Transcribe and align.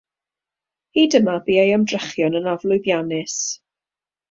Hyd 0.99 1.17
yma, 1.19 1.35
bu 1.51 1.59
ei 1.65 1.75
ymdrechion 1.77 2.39
yn 2.41 2.51
aflwyddiannus. 2.55 3.39